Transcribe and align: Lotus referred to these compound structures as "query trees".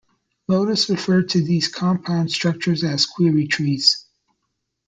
Lotus 0.47 0.89
referred 0.89 1.29
to 1.29 1.43
these 1.43 1.67
compound 1.67 2.31
structures 2.31 2.83
as 2.83 3.05
"query 3.05 3.45
trees". 3.45 4.07